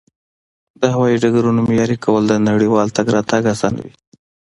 [0.81, 3.91] د هوایي ډګرونو معیاري کول نړیوال تګ راتګ اسانوي.